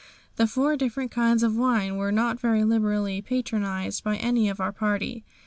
The 0.37 0.47
four 0.47 0.77
different 0.77 1.11
kinds 1.11 1.43
of 1.43 1.55
wine 1.55 1.95
were 1.95 2.11
not 2.11 2.39
very 2.39 2.63
liberally 2.63 3.21
patronised 3.21 4.03
by 4.03 4.15
any 4.17 4.49
of 4.49 4.59
our 4.59 4.71
party. 4.71 5.23